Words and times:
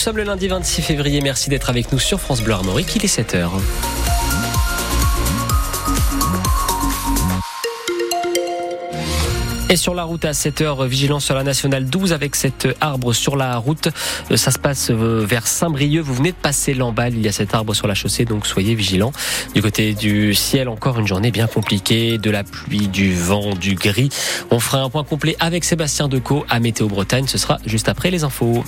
Nous 0.00 0.04
sommes 0.04 0.18
le 0.18 0.22
lundi 0.22 0.46
26 0.46 0.82
février. 0.82 1.20
Merci 1.20 1.50
d'être 1.50 1.70
avec 1.70 1.90
nous 1.90 1.98
sur 1.98 2.20
France 2.20 2.40
Bleu 2.40 2.52
Armorique. 2.52 2.94
Il 2.94 3.04
est 3.04 3.08
7h. 3.08 3.50
Et 9.70 9.74
sur 9.74 9.96
la 9.96 10.04
route 10.04 10.24
à 10.24 10.30
7h, 10.30 10.86
vigilance 10.86 11.24
sur 11.24 11.34
la 11.34 11.42
nationale 11.42 11.86
12 11.86 12.12
avec 12.12 12.36
cet 12.36 12.68
arbre 12.80 13.12
sur 13.12 13.34
la 13.34 13.56
route. 13.56 13.88
Ça 14.36 14.52
se 14.52 14.58
passe 14.60 14.92
euh, 14.92 15.26
vers 15.26 15.48
Saint-Brieuc. 15.48 16.04
Vous 16.04 16.14
venez 16.14 16.30
de 16.30 16.36
passer 16.36 16.74
l'emballe. 16.74 17.14
Il 17.14 17.22
y 17.22 17.28
a 17.28 17.32
cet 17.32 17.52
arbre 17.52 17.74
sur 17.74 17.88
la 17.88 17.96
chaussée, 17.96 18.24
donc 18.24 18.46
soyez 18.46 18.76
vigilants. 18.76 19.12
Du 19.56 19.62
côté 19.62 19.94
du 19.94 20.32
ciel, 20.32 20.68
encore 20.68 21.00
une 21.00 21.08
journée 21.08 21.32
bien 21.32 21.48
compliquée. 21.48 22.18
De 22.18 22.30
la 22.30 22.44
pluie, 22.44 22.86
du 22.86 23.16
vent, 23.16 23.52
du 23.56 23.74
gris. 23.74 24.10
On 24.52 24.60
fera 24.60 24.80
un 24.80 24.90
point 24.90 25.02
complet 25.02 25.34
avec 25.40 25.64
Sébastien 25.64 26.06
Decaux 26.06 26.46
à 26.48 26.60
Météo 26.60 26.86
Bretagne. 26.86 27.26
Ce 27.26 27.36
sera 27.36 27.58
juste 27.66 27.88
après 27.88 28.12
les 28.12 28.22
infos. 28.22 28.62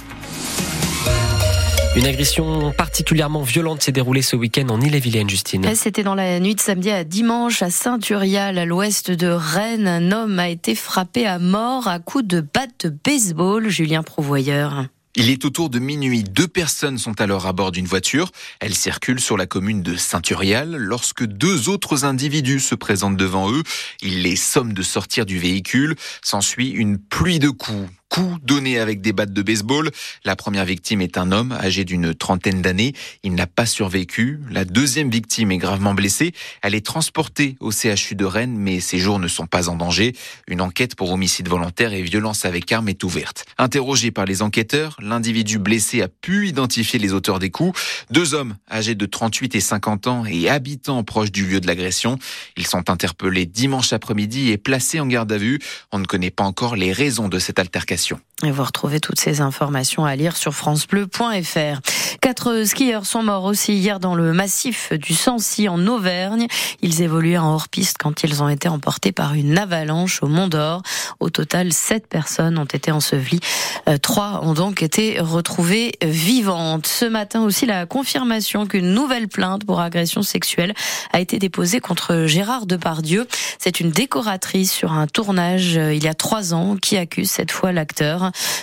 Une 1.97 2.07
agression 2.07 2.73
particulièrement 2.73 3.43
violente 3.43 3.83
s'est 3.83 3.91
déroulée 3.91 4.23
ce 4.23 4.37
week-end 4.37 4.69
en 4.69 4.81
Ille-et-Vilaine, 4.81 5.29
Justine. 5.29 5.75
C'était 5.75 6.05
dans 6.05 6.15
la 6.15 6.39
nuit 6.39 6.55
de 6.55 6.61
samedi 6.61 6.89
à 6.89 7.03
dimanche 7.03 7.62
à 7.62 7.71
Saint-Urial, 7.71 8.59
à 8.59 8.65
l'ouest 8.65 9.11
de 9.11 9.27
Rennes. 9.27 9.89
Un 9.89 10.12
homme 10.12 10.39
a 10.39 10.48
été 10.48 10.77
frappé 10.77 11.27
à 11.27 11.41
mort 11.41 11.89
à 11.89 11.98
coups 11.98 12.25
de 12.25 12.41
batte 12.41 12.87
de 12.87 12.97
baseball. 13.05 13.69
Julien 13.69 14.05
Provoyeur. 14.05 14.87
Il 15.17 15.31
est 15.31 15.45
autour 15.45 15.69
de 15.69 15.81
minuit. 15.81 16.23
Deux 16.23 16.47
personnes 16.47 16.97
sont 16.97 17.21
alors 17.21 17.47
à 17.47 17.53
bord 17.53 17.73
d'une 17.73 17.87
voiture. 17.87 18.31
Elles 18.61 18.77
circulent 18.77 19.20
sur 19.20 19.37
la 19.37 19.47
commune 19.47 19.83
de 19.83 19.97
Saint-Urial 19.97 20.77
lorsque 20.77 21.25
deux 21.25 21.69
autres 21.69 22.05
individus 22.05 22.61
se 22.61 22.77
présentent 22.77 23.17
devant 23.17 23.51
eux. 23.51 23.65
Ils 24.01 24.23
les 24.23 24.37
somment 24.37 24.73
de 24.73 24.83
sortir 24.83 25.27
du 25.27 25.41
véhicule. 25.41 25.97
S'ensuit 26.23 26.70
une 26.70 26.98
pluie 26.98 27.41
de 27.41 27.51
coups 27.51 27.89
coups 28.10 28.41
donnés 28.42 28.78
avec 28.78 29.00
des 29.00 29.12
battes 29.12 29.32
de 29.32 29.41
baseball. 29.41 29.91
La 30.24 30.37
première 30.37 30.64
victime 30.64 31.00
est 31.00 31.16
un 31.16 31.32
homme 31.32 31.52
âgé 31.52 31.84
d'une 31.84 32.12
trentaine 32.12 32.60
d'années. 32.60 32.92
Il 33.23 33.34
n'a 33.34 33.46
pas 33.46 33.66
survécu. 33.66 34.41
La 34.50 34.64
deuxième 34.64 35.10
victime 35.10 35.52
est 35.52 35.58
gravement 35.58 35.94
blessée. 35.94 36.33
Elle 36.61 36.75
est 36.75 36.84
transportée 36.84 37.56
au 37.61 37.70
CHU 37.70 38.17
de 38.17 38.25
Rennes, 38.25 38.56
mais 38.56 38.80
ses 38.80 38.98
jours 38.98 39.20
ne 39.20 39.28
sont 39.28 39.47
pas 39.47 39.69
en 39.69 39.77
danger. 39.77 40.14
Une 40.48 40.61
enquête 40.61 40.97
pour 40.97 41.12
homicide 41.12 41.48
volontaire 41.48 41.92
et 41.92 42.02
violence 42.02 42.44
avec 42.44 42.70
arme 42.72 42.89
est 42.89 43.05
ouverte. 43.05 43.44
Interrogé 43.58 44.11
par 44.11 44.24
les 44.24 44.42
enquêteurs, 44.42 44.97
l'individu 45.00 45.58
blessé 45.58 46.02
a 46.02 46.08
pu 46.08 46.48
identifier 46.48 46.98
les 46.98 47.12
auteurs 47.12 47.39
des 47.39 47.50
coups. 47.50 47.80
Deux 48.11 48.34
hommes 48.34 48.56
âgés 48.70 48.97
de 48.97 49.06
38 49.06 49.55
et 49.55 49.61
50 49.61 50.06
ans 50.08 50.24
et 50.27 50.48
habitants 50.48 51.05
proches 51.05 51.30
du 51.30 51.47
lieu 51.47 51.61
de 51.61 51.69
l'agression. 51.69 52.19
Ils 52.56 52.67
sont 52.67 52.91
interpellés 52.91 53.47
dimanche 53.47 53.92
après-midi 53.92 54.50
et 54.50 54.58
placés 54.58 54.98
en 54.98 55.06
garde 55.06 55.30
à 55.30 55.39
vue. 55.39 55.61
On 55.92 56.00
ne 56.00 56.06
connaît 56.06 56.33
pas 56.33 56.45
encore 56.45 56.74
les 56.74 56.92
raisons 56.92 57.28
de 57.28 57.39
cette 57.39 57.61
altercation. 57.61 58.00
Et 58.45 58.51
vous 58.51 58.65
retrouvez 58.65 59.01
toutes 59.01 59.20
ces 59.20 59.41
informations 59.41 60.05
à 60.05 60.17
lire 60.17 60.37
sur 60.37 60.55
francebleu.fr. 60.55 61.81
Quatre 62.21 62.65
skieurs 62.65 63.07
sont 63.07 63.23
morts 63.23 63.45
aussi 63.45 63.75
hier 63.75 64.01
dans 64.01 64.15
le 64.15 64.33
massif 64.33 64.93
du 64.93 65.15
Sancy 65.15 65.69
en 65.69 65.87
Auvergne. 65.87 66.47
Ils 66.83 67.03
évoluaient 67.03 67.39
en 67.39 67.55
hors-piste 67.55 67.97
quand 67.99 68.23
ils 68.23 68.43
ont 68.43 68.49
été 68.49 68.69
emportés 68.69 69.13
par 69.13 69.35
une 69.35 69.57
avalanche 69.59 70.23
au 70.23 70.27
Mont 70.27 70.48
d'Or. 70.48 70.83
Au 71.21 71.31
total, 71.31 71.73
sept 71.73 72.07
personnes 72.07 72.59
ont 72.59 72.65
été 72.65 72.91
ensevelies. 72.93 73.41
Euh, 73.89 73.98
trois 73.98 74.41
ont 74.43 74.55
donc 74.55 74.83
été 74.83 75.21
retrouvées 75.21 75.93
vivantes. 76.03 76.87
Ce 76.87 77.05
matin 77.05 77.43
aussi, 77.43 77.67
la 77.67 77.87
confirmation 77.87 78.67
qu'une 78.67 78.93
nouvelle 78.93 79.29
plainte 79.29 79.65
pour 79.65 79.81
agression 79.81 80.23
sexuelle 80.23 80.75
a 81.13 81.21
été 81.21 81.39
déposée 81.39 81.81
contre 81.81 82.25
Gérard 82.27 82.67
Depardieu. 82.67 83.27
C'est 83.59 83.81
une 83.81 83.91
décoratrice 83.91 84.73
sur 84.73 84.93
un 84.93 85.07
tournage 85.07 85.77
euh, 85.77 85.95
il 85.95 86.05
y 86.05 86.09
a 86.09 86.15
trois 86.15 86.55
ans 86.55 86.77
qui 86.81 86.97
accuse 86.97 87.31
cette 87.31 87.53
fois 87.53 87.73
la 87.73 87.85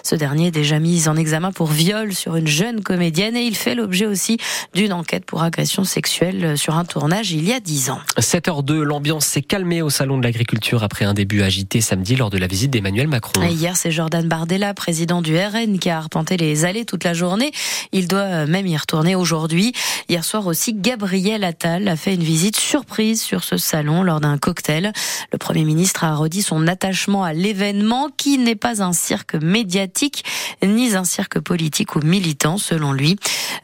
ce 0.03 0.15
dernier 0.15 0.47
est 0.47 0.51
déjà 0.51 0.79
mis 0.79 1.07
en 1.07 1.15
examen 1.15 1.51
pour 1.51 1.67
viol 1.67 2.13
sur 2.13 2.35
une 2.35 2.47
jeune 2.47 2.81
comédienne 2.81 3.35
et 3.35 3.46
il 3.47 3.55
fait 3.55 3.75
l'objet 3.75 4.05
aussi 4.05 4.37
d'une 4.73 4.93
enquête 4.93 5.25
pour 5.25 5.41
agression 5.41 5.83
sexuelle 5.83 6.57
sur 6.57 6.75
un 6.75 6.85
tournage 6.85 7.31
il 7.31 7.47
y 7.47 7.53
a 7.53 7.59
dix 7.59 7.89
ans. 7.89 7.99
7h02, 8.19 8.81
l'ambiance 8.81 9.25
s'est 9.25 9.41
calmée 9.41 9.81
au 9.81 9.89
Salon 9.89 10.17
de 10.17 10.23
l'Agriculture 10.23 10.83
après 10.83 11.05
un 11.05 11.13
début 11.13 11.41
agité 11.41 11.81
samedi 11.81 12.15
lors 12.15 12.29
de 12.29 12.37
la 12.37 12.47
visite 12.47 12.71
d'Emmanuel 12.71 13.07
Macron. 13.07 13.41
hier, 13.43 13.77
c'est 13.77 13.91
Jordan 13.91 14.27
Bardella, 14.27 14.73
président 14.73 15.21
du 15.21 15.37
RN, 15.37 15.79
qui 15.79 15.89
a 15.89 15.97
arpenté 15.97 16.37
les 16.37 16.65
allées 16.65 16.85
toute 16.85 17.03
la 17.03 17.13
journée. 17.13 17.51
Il 17.93 18.07
doit 18.07 18.45
même 18.45 18.67
y 18.67 18.75
retourner 18.75 19.15
aujourd'hui. 19.15 19.73
Hier 20.09 20.23
soir 20.23 20.47
aussi, 20.47 20.73
Gabriel 20.73 21.43
Attal 21.43 21.85
a 21.89 21.97
fait 21.97 22.13
une 22.13 22.23
visite 22.23 22.55
surprise 22.55 23.21
sur 23.21 23.43
ce 23.43 23.57
salon 23.57 24.03
lors 24.03 24.21
d'un 24.21 24.37
cocktail. 24.37 24.93
Le 25.33 25.37
Premier 25.37 25.65
ministre 25.65 26.05
a 26.05 26.15
redit 26.15 26.43
son 26.43 26.65
attachement 26.65 27.25
à 27.25 27.33
l'événement 27.33 28.07
qui 28.15 28.37
n'est 28.37 28.55
pas 28.55 28.81
un 28.81 28.93
cirque 28.93 29.35
médiatique 29.35 30.23
ni 30.63 30.95
un 30.95 31.03
cirque 31.03 31.41
politique 31.41 31.97
ou 31.97 31.99
militant, 31.99 32.57
selon 32.57 32.93
lui. 32.93 33.17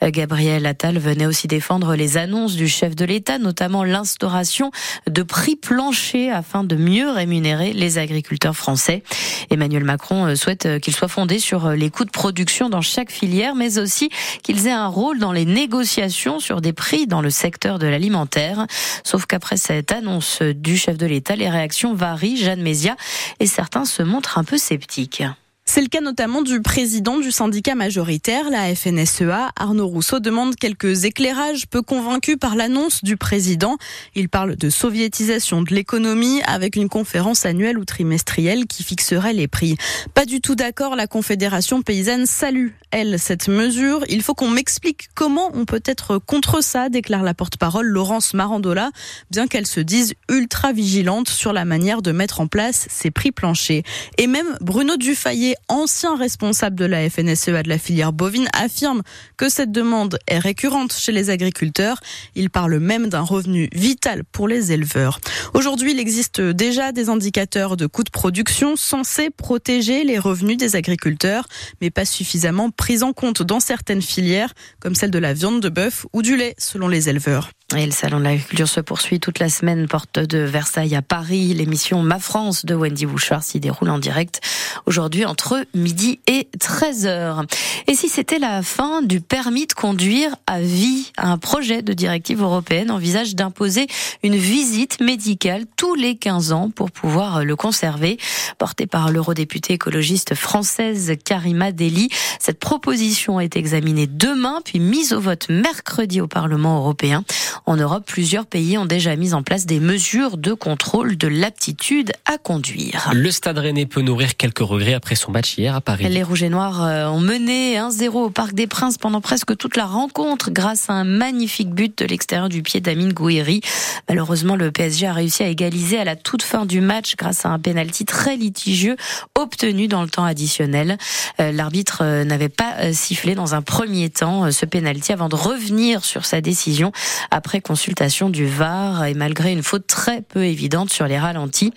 Euh, 0.03 0.09
Gabriel 0.11 0.65
Attal 0.65 0.99
venait 0.99 1.25
aussi 1.25 1.47
défendre 1.47 1.95
les 1.95 2.17
annonces 2.17 2.55
du 2.55 2.67
chef 2.67 2.93
de 2.93 3.05
l'État, 3.05 3.37
notamment 3.37 3.85
l'instauration 3.85 4.71
de 5.09 5.23
prix 5.23 5.55
planchers 5.55 6.35
afin 6.35 6.65
de 6.65 6.75
mieux 6.75 7.09
rémunérer 7.09 7.71
les 7.71 7.97
agriculteurs 7.99 8.57
français. 8.57 9.01
Emmanuel 9.49 9.85
Macron 9.85 10.25
euh, 10.25 10.35
souhaite 10.35 10.65
euh, 10.65 10.79
qu'ils 10.79 10.93
soient 10.93 11.07
fondés 11.07 11.39
sur 11.39 11.69
les 11.69 11.89
coûts 11.89 12.03
de 12.03 12.11
production 12.11 12.67
dans 12.67 12.81
chaque 12.81 13.11
filière, 13.11 13.55
mais 13.55 13.79
aussi 13.79 14.09
qu'ils 14.43 14.67
aient 14.67 14.71
un 14.71 14.87
rôle 14.87 15.19
dans 15.19 15.31
les 15.31 15.45
négociations 15.45 16.32
sur 16.39 16.61
des 16.61 16.73
prix 16.73 17.07
dans 17.07 17.21
le 17.21 17.29
secteur 17.29 17.79
de 17.79 17.87
l'alimentaire. 17.87 18.65
Sauf 19.03 19.25
qu'après 19.25 19.57
cette 19.57 19.91
annonce 19.91 20.41
du 20.41 20.77
chef 20.77 20.97
de 20.97 21.05
l'État, 21.05 21.35
les 21.35 21.49
réactions 21.49 21.93
varient. 21.93 22.37
Jeanne 22.37 22.61
Mézia 22.61 22.95
et 23.39 23.47
certains 23.47 23.85
se 23.85 24.03
montrent 24.03 24.37
un 24.37 24.43
peu 24.43 24.57
sceptiques. 24.57 25.23
C'est 25.73 25.81
le 25.81 25.87
cas 25.87 26.01
notamment 26.01 26.43
du 26.43 26.61
président 26.61 27.17
du 27.17 27.31
syndicat 27.31 27.73
majoritaire, 27.73 28.51
la 28.51 28.75
FNSEA. 28.75 29.49
Arnaud 29.55 29.87
Rousseau 29.87 30.19
demande 30.19 30.55
quelques 30.55 31.05
éclairages, 31.05 31.65
peu 31.65 31.81
convaincu 31.81 32.37
par 32.37 32.55
l'annonce 32.55 33.03
du 33.03 33.17
président. 33.17 33.77
Il 34.13 34.29
parle 34.29 34.55
de 34.55 34.69
soviétisation 34.69 35.63
de 35.63 35.73
l'économie 35.73 36.43
avec 36.43 36.75
une 36.75 36.89
conférence 36.89 37.47
annuelle 37.47 37.79
ou 37.79 37.85
trimestrielle 37.85 38.67
qui 38.67 38.83
fixerait 38.83 39.33
les 39.33 39.47
prix. 39.47 39.75
Pas 40.13 40.27
du 40.27 40.41
tout 40.41 40.53
d'accord, 40.53 40.95
la 40.95 41.07
Confédération 41.07 41.81
paysanne 41.81 42.27
salue, 42.27 42.67
elle, 42.91 43.17
cette 43.17 43.47
mesure. 43.47 44.03
Il 44.09 44.21
faut 44.21 44.35
qu'on 44.35 44.49
m'explique 44.49 45.09
comment 45.15 45.49
on 45.55 45.65
peut 45.65 45.81
être 45.85 46.19
contre 46.19 46.63
ça, 46.63 46.89
déclare 46.89 47.23
la 47.23 47.33
porte-parole 47.33 47.87
Laurence 47.87 48.35
Marandola, 48.35 48.91
bien 49.31 49.47
qu'elle 49.47 49.65
se 49.65 49.79
dise 49.79 50.13
ultra 50.29 50.71
vigilante 50.71 51.29
sur 51.29 51.51
la 51.51 51.65
manière 51.65 52.03
de 52.03 52.11
mettre 52.11 52.41
en 52.41 52.45
place 52.45 52.85
ces 52.91 53.09
prix 53.09 53.31
planchers. 53.31 53.81
Et 54.19 54.27
même 54.27 54.55
Bruno 54.61 54.97
Dufayet 54.97 55.55
ancien 55.69 56.15
responsable 56.15 56.75
de 56.75 56.85
la 56.85 57.09
FNSEA 57.09 57.63
de 57.63 57.69
la 57.69 57.77
filière 57.77 58.13
bovine, 58.13 58.47
affirme 58.53 59.01
que 59.37 59.49
cette 59.49 59.71
demande 59.71 60.17
est 60.27 60.39
récurrente 60.39 60.93
chez 60.93 61.11
les 61.11 61.29
agriculteurs. 61.29 61.99
Il 62.35 62.49
parle 62.49 62.79
même 62.79 63.07
d'un 63.07 63.21
revenu 63.21 63.69
vital 63.73 64.23
pour 64.31 64.47
les 64.47 64.71
éleveurs. 64.71 65.19
Aujourd'hui, 65.53 65.91
il 65.91 65.99
existe 65.99 66.41
déjà 66.41 66.91
des 66.91 67.09
indicateurs 67.09 67.77
de 67.77 67.87
coûts 67.87 68.03
de 68.03 68.09
production 68.09 68.75
censés 68.75 69.29
protéger 69.29 70.03
les 70.03 70.19
revenus 70.19 70.57
des 70.57 70.75
agriculteurs, 70.75 71.47
mais 71.81 71.89
pas 71.89 72.05
suffisamment 72.05 72.69
pris 72.69 73.03
en 73.03 73.13
compte 73.13 73.41
dans 73.41 73.59
certaines 73.59 74.01
filières, 74.01 74.53
comme 74.79 74.95
celle 74.95 75.11
de 75.11 75.19
la 75.19 75.33
viande 75.33 75.61
de 75.61 75.69
bœuf 75.69 76.05
ou 76.13 76.21
du 76.21 76.37
lait, 76.37 76.55
selon 76.57 76.87
les 76.87 77.09
éleveurs. 77.09 77.51
Et 77.75 77.85
le 77.85 77.91
salon 77.91 78.19
de 78.19 78.25
l'agriculture 78.25 78.67
se 78.67 78.81
poursuit 78.81 79.19
toute 79.19 79.39
la 79.39 79.49
semaine, 79.49 79.87
porte 79.87 80.19
de 80.19 80.39
Versailles 80.39 80.95
à 80.95 81.01
Paris. 81.01 81.53
L'émission 81.53 82.03
Ma 82.03 82.19
France 82.19 82.65
de 82.65 82.75
Wendy 82.75 83.05
Bouchard 83.07 83.41
s'y 83.41 83.59
déroule 83.59 83.89
en 83.89 83.97
direct 83.97 84.41
aujourd'hui 84.85 85.25
entre 85.25 85.65
midi 85.73 86.19
et 86.27 86.47
13h. 86.59 87.45
Et 87.87 87.95
si 87.95 88.09
c'était 88.09 88.37
la 88.37 88.61
fin 88.61 89.01
du 89.01 89.21
permis 89.21 89.65
de 89.65 89.73
conduire 89.73 90.35
à 90.45 90.59
vie, 90.59 91.11
un 91.17 91.37
projet 91.37 91.81
de 91.81 91.93
directive 91.93 92.41
européenne 92.41 92.91
envisage 92.91 93.35
d'imposer 93.35 93.87
une 94.23 94.35
visite 94.35 94.99
médicale 94.99 95.65
tous 95.75 95.95
les 95.95 96.15
15 96.15 96.51
ans 96.51 96.69
pour 96.69 96.91
pouvoir 96.91 97.43
le 97.43 97.55
conserver. 97.55 98.17
Porté 98.59 98.85
par 98.85 99.11
l'eurodéputée 99.11 99.73
écologiste 99.73 100.35
française 100.35 101.13
Karima 101.25 101.71
Deli, 101.71 102.09
cette 102.39 102.59
proposition 102.59 103.39
est 103.39 103.55
examinée 103.55 104.05
demain 104.05 104.61
puis 104.63 104.79
mise 104.79 105.13
au 105.13 105.19
vote 105.19 105.47
mercredi 105.49 106.21
au 106.21 106.27
Parlement 106.27 106.77
européen. 106.77 107.23
En 107.65 107.77
Europe, 107.77 108.03
plusieurs 108.05 108.45
pays 108.45 108.77
ont 108.77 108.85
déjà 108.85 109.15
mis 109.15 109.33
en 109.33 109.41
place 109.41 109.65
des 109.65 109.79
mesures 109.79 110.37
de 110.37 110.53
contrôle 110.53 111.15
de 111.15 111.29
l'aptitude 111.29 112.11
à 112.25 112.37
conduire. 112.37 113.09
Le 113.13 113.31
Stade 113.31 113.57
Rennais 113.57 113.85
peut 113.85 114.01
nourrir 114.01 114.35
quelques 114.35 114.59
regrets 114.59 114.93
après 114.93 115.15
son 115.15 115.31
match 115.31 115.57
hier 115.57 115.73
à 115.73 115.79
Paris. 115.79 116.09
Les 116.09 116.23
Rouges 116.23 116.43
et 116.43 116.49
Noirs 116.49 116.83
euh, 116.83 117.07
ont 117.07 117.21
mené 117.21 117.77
1-0 117.77 118.09
au 118.09 118.29
Parc 118.29 118.53
des 118.53 118.67
Princes 118.67 118.97
pendant 118.97 119.21
presque 119.21 119.55
toute 119.55 119.77
la 119.77 119.85
rencontre 119.85 120.51
grâce 120.51 120.89
à 120.89 120.93
un 120.93 121.05
magnifique 121.05 121.69
but 121.69 121.97
de 121.97 122.05
l'extérieur 122.05 122.49
du 122.49 122.63
pied 122.63 122.81
d'Amine 122.81 123.13
Gouiri. 123.13 123.61
Malheureusement, 124.09 124.57
le 124.57 124.69
PSG 124.69 125.07
a 125.07 125.13
réussi 125.13 125.43
à 125.43 125.47
égaliser 125.47 125.97
à 125.97 126.03
la 126.03 126.17
toute 126.17 126.43
fin 126.43 126.65
du 126.65 126.81
match 126.81 127.15
grâce 127.15 127.45
à 127.45 127.49
un 127.49 127.59
penalty 127.59 128.03
très 128.03 128.35
litigieux 128.35 128.97
obtenu 129.35 129.87
dans 129.87 130.01
le 130.03 130.09
temps 130.09 130.25
additionnel. 130.25 130.97
Euh, 131.39 131.53
l'arbitre 131.53 131.99
euh, 132.01 132.25
n'avait 132.25 132.49
pas 132.49 132.91
sifflé 132.91 133.35
dans 133.35 133.55
un 133.55 133.61
premier 133.61 134.09
temps 134.09 134.51
ce 134.51 134.65
penalty 134.65 135.13
avant 135.13 135.29
de 135.29 135.35
revenir 135.35 136.03
sur 136.03 136.25
sa 136.25 136.41
décision 136.41 136.91
après 137.31 137.52
consultation 137.61 138.29
du 138.29 138.45
VAR 138.45 139.05
et 139.05 139.13
malgré 139.13 139.51
une 139.51 139.63
faute 139.63 139.87
très 139.87 140.21
peu 140.21 140.45
évidente 140.45 140.91
sur 140.91 141.07
les 141.07 141.17
ralentis. 141.17 141.73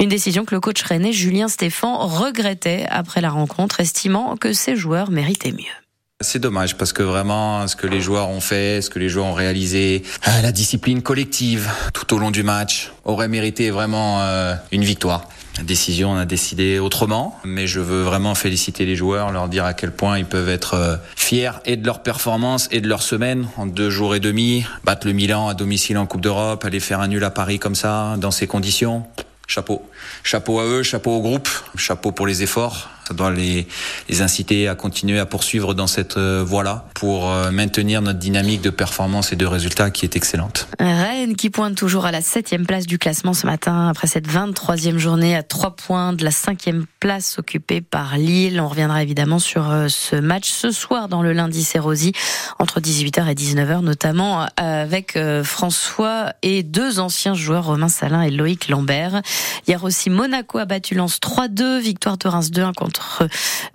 Une 0.00 0.08
décision 0.08 0.44
que 0.44 0.54
le 0.54 0.60
coach 0.60 0.82
rennais 0.82 1.12
Julien 1.12 1.48
Stéphan 1.48 2.06
regrettait 2.06 2.86
après 2.88 3.20
la 3.20 3.30
rencontre, 3.30 3.80
estimant 3.80 4.36
que 4.36 4.52
ses 4.52 4.76
joueurs 4.76 5.10
méritaient 5.10 5.52
mieux. 5.52 5.81
C'est 6.22 6.38
dommage 6.38 6.76
parce 6.76 6.92
que 6.92 7.02
vraiment, 7.02 7.66
ce 7.66 7.76
que 7.76 7.86
les 7.86 8.00
joueurs 8.00 8.28
ont 8.28 8.40
fait, 8.40 8.80
ce 8.80 8.90
que 8.90 8.98
les 8.98 9.08
joueurs 9.08 9.26
ont 9.26 9.34
réalisé, 9.34 10.04
euh, 10.28 10.42
la 10.42 10.52
discipline 10.52 11.02
collective 11.02 11.68
tout 11.92 12.14
au 12.14 12.18
long 12.18 12.30
du 12.30 12.42
match 12.42 12.92
aurait 13.04 13.28
mérité 13.28 13.70
vraiment 13.70 14.20
euh, 14.20 14.54
une 14.70 14.84
victoire. 14.84 15.28
La 15.58 15.64
décision, 15.64 16.12
on 16.12 16.16
a 16.16 16.24
décidé 16.24 16.78
autrement, 16.78 17.38
mais 17.44 17.66
je 17.66 17.80
veux 17.80 18.02
vraiment 18.02 18.34
féliciter 18.34 18.86
les 18.86 18.96
joueurs, 18.96 19.32
leur 19.32 19.48
dire 19.48 19.64
à 19.64 19.74
quel 19.74 19.90
point 19.90 20.18
ils 20.18 20.24
peuvent 20.24 20.48
être 20.48 20.74
euh, 20.74 20.96
fiers 21.16 21.50
et 21.64 21.76
de 21.76 21.84
leur 21.84 22.02
performance 22.02 22.68
et 22.70 22.80
de 22.80 22.88
leur 22.88 23.02
semaine 23.02 23.48
en 23.56 23.66
deux 23.66 23.90
jours 23.90 24.14
et 24.14 24.20
demi, 24.20 24.64
battre 24.84 25.06
le 25.06 25.12
Milan 25.12 25.48
à 25.48 25.54
domicile 25.54 25.98
en 25.98 26.06
Coupe 26.06 26.22
d'Europe, 26.22 26.64
aller 26.64 26.80
faire 26.80 27.00
un 27.00 27.08
nul 27.08 27.24
à 27.24 27.30
Paris 27.30 27.58
comme 27.58 27.74
ça, 27.74 28.14
dans 28.18 28.30
ces 28.30 28.46
conditions. 28.46 29.04
Chapeau. 29.46 29.82
Chapeau 30.22 30.60
à 30.60 30.64
eux, 30.64 30.82
chapeau 30.82 31.10
au 31.10 31.20
groupe, 31.20 31.48
chapeau 31.76 32.12
pour 32.12 32.26
les 32.26 32.42
efforts. 32.42 32.88
Ça 33.06 33.14
doit 33.14 33.30
les, 33.30 33.66
les 34.08 34.22
inciter 34.22 34.68
à 34.68 34.74
continuer 34.74 35.18
à 35.18 35.26
poursuivre 35.26 35.74
dans 35.74 35.86
cette 35.86 36.16
euh, 36.16 36.44
voie-là 36.46 36.84
pour 36.94 37.28
euh, 37.28 37.50
maintenir 37.50 38.00
notre 38.00 38.18
dynamique 38.18 38.62
de 38.62 38.70
performance 38.70 39.32
et 39.32 39.36
de 39.36 39.46
résultats 39.46 39.90
qui 39.90 40.04
est 40.04 40.14
excellente. 40.14 40.68
Rennes 40.78 41.34
qui 41.34 41.50
pointe 41.50 41.74
toujours 41.74 42.06
à 42.06 42.12
la 42.12 42.20
septième 42.20 42.64
place 42.64 42.86
du 42.86 42.98
classement 42.98 43.34
ce 43.34 43.46
matin 43.46 43.88
après 43.88 44.06
cette 44.06 44.28
23e 44.28 44.98
journée 44.98 45.34
à 45.34 45.42
trois 45.42 45.74
points 45.74 46.12
de 46.12 46.24
la 46.24 46.30
cinquième 46.30 46.86
place 47.00 47.38
occupée 47.38 47.80
par 47.80 48.16
Lille. 48.16 48.60
On 48.60 48.68
reviendra 48.68 49.02
évidemment 49.02 49.40
sur 49.40 49.70
euh, 49.70 49.88
ce 49.88 50.16
match 50.16 50.48
ce 50.50 50.70
soir 50.70 51.08
dans 51.08 51.22
le 51.22 51.32
lundi 51.32 51.66
Rosy 51.78 52.12
entre 52.58 52.80
18h 52.80 53.28
et 53.28 53.34
19h 53.34 53.80
notamment 53.80 54.46
avec 54.56 55.18
François 55.42 56.32
et 56.42 56.62
deux 56.62 57.00
anciens 57.00 57.34
joueurs 57.34 57.66
Romain 57.66 57.88
Salin 57.88 58.22
et 58.22 58.30
Loïc 58.30 58.68
Lambert. 58.68 59.22
Hier 59.66 59.82
aussi 59.84 60.10
Monaco 60.10 60.58
a 60.58 60.64
battu 60.64 60.94
Lens 60.94 61.18
3-2, 61.18 61.80
victoire 61.80 62.18
de 62.18 62.28
Reims 62.28 62.50
2-1 62.50 62.74
contre 62.74 62.91
contre 62.92 63.26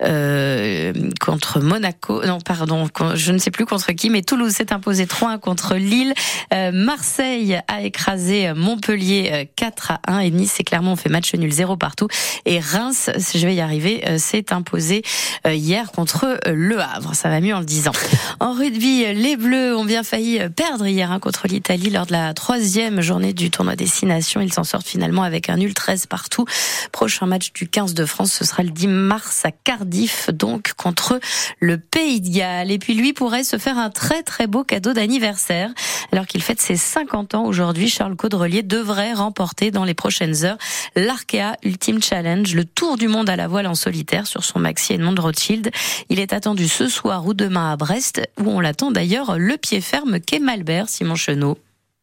euh, 0.02 0.92
contre 1.20 1.60
Monaco. 1.60 2.24
Non, 2.24 2.40
pardon, 2.40 2.88
je 3.14 3.32
ne 3.32 3.38
sais 3.38 3.50
plus 3.50 3.66
contre 3.66 3.92
qui, 3.92 4.10
mais 4.10 4.22
Toulouse 4.22 4.52
s'est 4.52 4.72
imposé 4.72 5.06
3-1 5.06 5.40
contre 5.40 5.74
Lille. 5.74 6.14
Euh, 6.54 6.70
Marseille 6.72 7.58
a 7.66 7.82
écrasé 7.82 8.52
Montpellier 8.54 9.50
4 9.56 9.90
euh, 9.90 9.94
à 10.06 10.16
1 10.18 10.18
et 10.20 10.30
Nice 10.30 10.60
et 10.60 10.64
Clermont 10.64 10.92
ont 10.92 10.96
fait 10.96 11.08
match 11.08 11.34
nul 11.34 11.50
0 11.50 11.76
partout. 11.76 12.06
Et 12.44 12.60
Reims, 12.60 13.10
je 13.34 13.44
vais 13.44 13.56
y 13.56 13.60
arriver, 13.60 14.04
s'est 14.18 14.52
imposé 14.52 15.02
hier 15.46 15.90
contre 15.90 16.38
Le 16.46 16.78
Havre. 16.78 17.14
Ça 17.14 17.28
va 17.28 17.40
mieux 17.40 17.54
en 17.54 17.60
le 17.60 17.64
disant. 17.64 17.92
En 18.40 18.52
rugby, 18.52 19.04
les 19.14 19.36
Bleus 19.36 19.76
ont 19.76 19.84
bien 19.84 20.02
failli 20.02 20.40
perdre 20.54 20.86
hier 20.86 21.10
hein, 21.10 21.18
contre 21.18 21.48
l'Italie 21.48 21.90
lors 21.90 22.06
de 22.06 22.12
la 22.12 22.34
troisième 22.34 23.00
journée 23.00 23.32
du 23.32 23.50
tournoi 23.50 23.74
Destination. 23.74 24.40
Ils 24.40 24.52
s'en 24.52 24.64
sortent 24.64 24.86
finalement 24.86 25.22
avec 25.22 25.48
un 25.48 25.56
nul 25.56 25.74
13 25.74 26.06
partout. 26.06 26.44
Prochain 26.92 27.26
match 27.26 27.52
du 27.52 27.68
15 27.68 27.94
de 27.94 28.04
France, 28.04 28.32
ce 28.32 28.44
sera 28.44 28.62
le 28.62 28.70
10 28.70 28.86
mars 29.08 29.46
à 29.46 29.50
Cardiff, 29.50 30.28
donc 30.30 30.74
contre 30.74 31.18
le 31.60 31.78
Pays 31.78 32.20
de 32.20 32.28
Galles. 32.28 32.70
Et 32.70 32.78
puis 32.78 32.92
lui 32.92 33.14
pourrait 33.14 33.42
se 33.42 33.56
faire 33.56 33.78
un 33.78 33.88
très 33.88 34.22
très 34.22 34.46
beau 34.46 34.64
cadeau 34.64 34.92
d'anniversaire. 34.92 35.70
Alors 36.12 36.26
qu'il 36.26 36.42
fête 36.42 36.60
ses 36.60 36.76
50 36.76 37.34
ans 37.34 37.46
aujourd'hui, 37.46 37.88
Charles 37.88 38.16
Caudrelier 38.16 38.62
devrait 38.62 39.14
remporter 39.14 39.70
dans 39.70 39.84
les 39.84 39.94
prochaines 39.94 40.44
heures 40.44 40.58
l'Arkea 40.94 41.56
Ultimate 41.64 42.04
Challenge, 42.04 42.54
le 42.54 42.66
tour 42.66 42.98
du 42.98 43.08
monde 43.08 43.30
à 43.30 43.36
la 43.36 43.48
voile 43.48 43.66
en 43.66 43.74
solitaire 43.74 44.26
sur 44.26 44.44
son 44.44 44.58
maxi 44.58 44.92
Edmond 44.92 45.14
Rothschild. 45.18 45.70
Il 46.10 46.20
est 46.20 46.34
attendu 46.34 46.68
ce 46.68 46.86
soir 46.86 47.26
ou 47.26 47.32
demain 47.32 47.72
à 47.72 47.76
Brest, 47.76 48.20
où 48.38 48.50
on 48.50 48.60
l'attend 48.60 48.90
d'ailleurs 48.90 49.38
le 49.38 49.56
pied 49.56 49.80
ferme 49.80 50.20
qu'est 50.20 50.38
Malbert, 50.38 50.90
Simon 50.90 51.14
Chenot. 51.14 51.58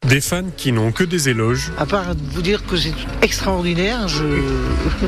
Des 0.07 0.21
fans 0.21 0.43
qui 0.55 0.71
n'ont 0.71 0.91
que 0.91 1.03
des 1.03 1.29
éloges. 1.29 1.71
À 1.79 1.87
part 1.87 2.05
vous 2.31 2.43
dire 2.43 2.63
que 2.67 2.77
c'est 2.77 2.93
extraordinaire, 3.23 4.07
je. 4.07 4.23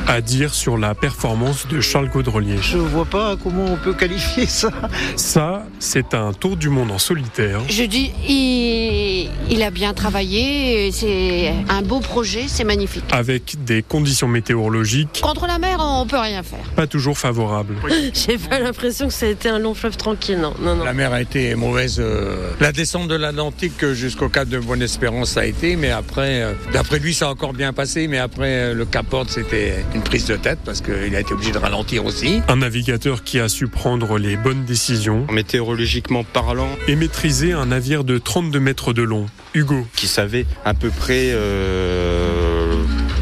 À 0.08 0.22
dire 0.22 0.56
sur 0.56 0.76
la 0.76 0.96
performance 0.96 1.68
de 1.68 1.82
Charles 1.82 2.10
Caudrelier. 2.10 2.58
Je 2.62 2.80
vois 2.80 3.06
pas 3.06 3.36
comment 3.42 3.66
on 3.66 3.76
peut 3.76 3.94
qualifier 3.94 4.48
ça. 4.48 4.72
Ça, 5.16 5.68
c'est 5.78 6.16
un 6.16 6.34
tour 6.34 6.58
du 6.58 6.70
monde 6.70 6.90
en 6.90 6.98
solitaire. 6.98 7.62
Je 7.70 7.84
dis, 7.84 8.12
il, 8.28 9.30
il 9.52 9.62
a 9.62 9.70
bien 9.70 9.94
travaillé, 9.94 10.92
c'est 10.92 11.54
un 11.70 11.84
beau 11.84 12.00
projet, 12.00 12.46
c'est 12.48 12.64
magnifique. 12.64 13.04
Avec 13.12 13.64
des 13.64 13.84
conditions 13.84 14.28
météorologiques. 14.28 15.22
Contre 15.22 15.46
la 15.46 15.60
mer, 15.60 15.78
on 15.80 16.08
peut 16.08 16.18
rien 16.18 16.42
faire. 16.42 16.66
Pas 16.76 16.88
toujours 16.88 17.20
favorables. 17.20 17.76
J'ai 18.14 18.40
pas 18.40 18.60
l'impression 18.60 19.08
que 19.08 19.14
ça 19.14 19.28
a 19.28 19.30
été 19.30 19.48
un 19.48 19.60
long 19.60 19.76
fleuve 19.76 19.96
tranquille, 19.96 20.40
non. 20.40 20.56
non, 20.60 20.76
non. 20.76 20.84
La 20.84 20.94
mer 20.94 21.14
a 21.14 21.22
été 21.22 21.54
mauvaise. 21.54 21.98
Euh, 22.00 22.50
la 22.60 22.72
descente 22.72 23.08
de 23.08 23.16
l'Atlantique 23.16 23.86
jusqu'au 23.94 24.30
cap 24.30 24.48
de 24.48 24.58
Bonne 24.58 24.87
Espérance 24.88 25.31
ça 25.31 25.42
a 25.42 25.45
été, 25.45 25.75
mais 25.75 25.92
après, 25.92 26.42
euh, 26.42 26.54
d'après 26.72 27.00
lui, 27.00 27.13
ça 27.13 27.28
a 27.28 27.30
encore 27.30 27.51
bien 27.51 27.74
passé, 27.74 28.07
mais 28.07 28.19
après, 28.19 28.54
euh, 28.54 28.74
le 28.74 28.86
Cap 28.86 29.13
Horn, 29.13 29.28
c'était 29.28 29.84
une 29.94 30.01
prise 30.01 30.25
de 30.28 30.38
tête 30.38 30.60
parce 30.63 30.80
qu'il 30.80 31.13
a 31.13 31.19
été 31.19 31.34
obligé 31.34 31.51
de 31.51 31.57
ralentir 31.57 32.06
aussi. 32.06 32.42
Un 32.48 32.56
navigateur 32.56 33.25
qui 33.25 33.42
a 33.42 33.50
su 33.50 33.68
prendre 33.68 34.18
les 34.18 34.38
bonnes 34.38 34.63
décisions. 34.63 35.28
Météorologiquement 35.30 36.24
parlant. 36.24 36.69
Et 36.88 36.95
maîtriser 36.95 37.51
un 37.51 37.66
navire 37.66 38.06
de 38.06 38.18
32 38.18 38.62
mètres 38.62 38.94
de 38.94 39.01
long. 39.01 39.25
Hugo. 39.54 39.86
Qui 39.94 40.07
savait 40.07 40.45
à 40.63 40.74
peu 40.74 40.89
près. 40.89 41.31
Euh, 41.34 42.47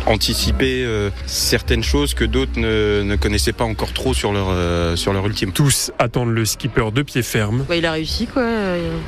anticiper 0.05 0.85
certaines 1.25 1.83
choses 1.83 2.13
que 2.13 2.25
d'autres 2.25 2.59
ne, 2.59 3.15
connaissaient 3.15 3.53
pas 3.53 3.63
encore 3.63 3.93
trop 3.93 4.13
sur 4.13 4.31
leur, 4.31 4.97
sur 4.97 5.13
leur 5.13 5.25
ultime. 5.25 5.51
Tous 5.51 5.91
attendent 5.99 6.33
le 6.33 6.45
skipper 6.45 6.91
de 6.93 7.01
pied 7.01 7.23
ferme. 7.23 7.65
il 7.73 7.85
a 7.85 7.93
réussi, 7.93 8.27
quoi. 8.27 8.43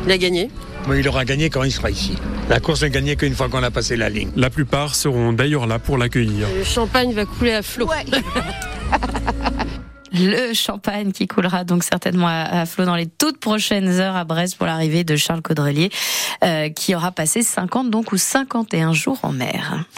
Il 0.05 0.11
a 0.11 0.17
gagné. 0.17 0.49
Mais 0.87 0.99
il 0.99 1.07
aura 1.07 1.25
gagné 1.25 1.49
quand 1.49 1.63
il 1.63 1.71
sera 1.71 1.91
ici. 1.91 2.15
La 2.49 2.61
course 2.61 2.83
n'est 2.83 2.89
gagnée 2.89 3.17
qu'une 3.17 3.35
fois 3.35 3.49
qu'on 3.49 3.63
a 3.63 3.71
passé 3.71 3.97
la 3.97 4.09
ligne. 4.09 4.29
La 4.35 4.49
plupart 4.49 4.95
seront 4.95 5.33
d'ailleurs 5.33 5.67
là 5.67 5.79
pour 5.79 5.97
l'accueillir. 5.97 6.47
Le 6.57 6.63
champagne 6.63 7.13
va 7.13 7.25
couler 7.25 7.53
à 7.53 7.61
flot. 7.61 7.89
le 10.13 10.53
champagne 10.53 11.11
qui 11.11 11.27
coulera 11.27 11.65
donc 11.65 11.83
certainement 11.83 12.27
à, 12.27 12.65
flot 12.65 12.85
dans 12.85 12.95
les 12.95 13.07
toutes 13.07 13.39
prochaines 13.39 13.99
heures 13.99 14.15
à 14.15 14.23
Brest 14.23 14.57
pour 14.57 14.65
l'arrivée 14.65 15.03
de 15.03 15.17
Charles 15.17 15.41
Caudrelier, 15.41 15.89
euh, 16.43 16.69
qui 16.69 16.95
aura 16.95 17.11
passé 17.11 17.43
50 17.43 17.89
donc 17.89 18.13
ou 18.13 18.17
51 18.17 18.93
jours 18.93 19.19
en 19.23 19.33
mer. 19.33 19.83